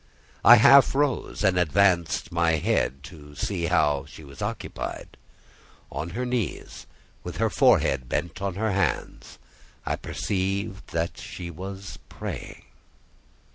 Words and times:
I 0.43 0.55
half 0.55 0.95
rose, 0.95 1.43
and 1.43 1.59
advanced 1.59 2.31
my 2.31 2.53
head 2.53 3.03
to 3.03 3.35
see 3.35 3.65
how 3.67 4.05
she 4.07 4.23
was 4.23 4.41
occupied. 4.41 5.15
On 5.91 6.09
her 6.17 6.25
knees, 6.25 6.87
with 7.23 7.37
her 7.37 7.51
forehead 7.51 8.09
bent 8.09 8.41
on 8.41 8.55
her 8.55 8.71
hands, 8.71 9.37
I 9.85 9.95
perceived 9.97 10.87
that 10.87 11.19
she 11.19 11.51
was 11.51 11.99
praying. 12.09 12.63